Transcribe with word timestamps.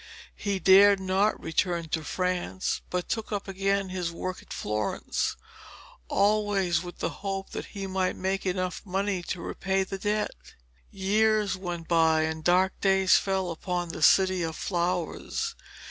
He 0.35 0.57
dared 0.57 0.99
not 0.99 1.39
return 1.39 1.87
to 1.89 2.03
France, 2.03 2.81
but 2.89 3.07
took 3.07 3.31
up 3.31 3.47
again 3.47 3.89
his 3.89 4.11
work 4.11 4.41
in 4.41 4.47
Florence, 4.49 5.35
always 6.07 6.81
with 6.81 6.97
the 6.97 7.09
hope 7.21 7.51
that 7.51 7.65
he 7.65 7.85
might 7.85 8.15
make 8.15 8.43
enough 8.43 8.81
money 8.83 9.21
to 9.21 9.43
repay 9.43 9.83
the 9.83 9.99
debt. 9.99 10.31
Years 10.89 11.55
went 11.55 11.87
by 11.87 12.23
and 12.23 12.43
dark 12.43 12.81
days 12.81 13.17
fell 13.17 13.51
upon 13.51 13.89
the 13.89 14.01
City 14.01 14.41
of 14.41 14.55
Flowers. 14.55 15.53